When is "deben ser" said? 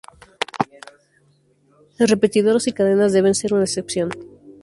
3.13-3.53